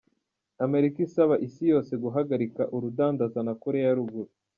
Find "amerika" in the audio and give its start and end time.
0.65-0.97